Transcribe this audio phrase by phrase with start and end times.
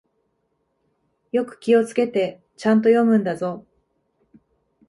[1.31, 3.67] よく気をつけて、ちゃんと読むんだぞ。